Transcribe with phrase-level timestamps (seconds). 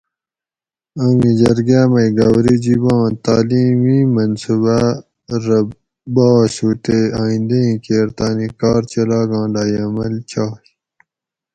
[1.03, 4.79] آمی جرگاۤ مئ گاوری جباں تعلیمی منصوبہ
[5.43, 5.59] رہ
[6.13, 10.53] بحث ہُو تے آئندیٔں کیر تانی کار چلاگاں لائحہ عمال چاۓ